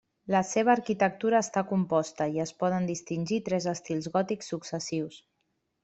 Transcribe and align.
La 0.35 0.39
seva 0.51 0.71
arquitectura 0.73 1.41
està 1.47 1.63
composta, 1.73 2.27
i 2.37 2.43
es 2.47 2.55
poden 2.63 2.89
distingir 2.91 3.39
tres 3.51 3.71
estils 3.77 4.09
gòtics 4.19 4.55
successius. 4.57 5.25